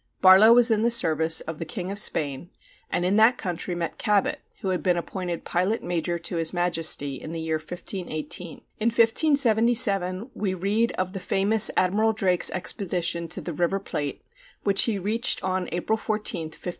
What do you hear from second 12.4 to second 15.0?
expedition to the River Plate, which he